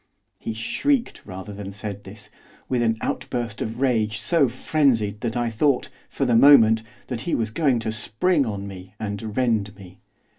[0.39, 2.31] He shrieked, rather than said this,
[2.67, 7.35] with an outburst of rage so frenzied that I thought, for the moment, that he
[7.35, 9.99] was going to spring on me and rend me.